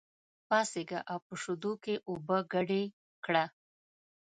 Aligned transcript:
پاڅېږه 0.47 0.99
او 1.11 1.17
په 1.25 1.33
شېدو 1.41 1.71
کې 1.83 1.95
اوبه 2.09 2.37
ګډې 2.53 2.83
کړه. 3.25 3.45